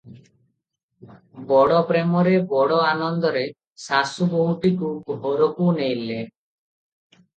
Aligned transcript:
ବଡ଼ 1.49 1.81
ପ୍ରେମରେ, 1.91 2.33
ବଡ 2.53 2.79
ଆନନ୍ଦରେ 2.85 3.43
ଶାଶୁ 3.83 4.29
ବୋହୂଟିକୁ 4.33 4.91
ଘରକୁ 5.27 5.69
ନେଲେ। 5.81 6.19